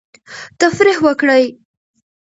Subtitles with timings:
[0.59, 1.45] تفریح وکړئ.